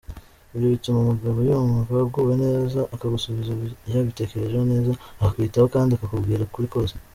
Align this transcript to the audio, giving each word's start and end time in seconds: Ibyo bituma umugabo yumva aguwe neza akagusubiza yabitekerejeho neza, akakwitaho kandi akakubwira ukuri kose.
Ibyo 0.53 0.67
bituma 0.73 0.97
umugabo 1.01 1.37
yumva 1.49 1.93
aguwe 2.03 2.33
neza 2.45 2.79
akagusubiza 2.95 3.51
yabitekerejeho 3.93 4.65
neza, 4.73 4.91
akakwitaho 5.21 5.67
kandi 5.75 5.91
akakubwira 5.93 6.41
ukuri 6.47 6.67
kose. 6.73 6.93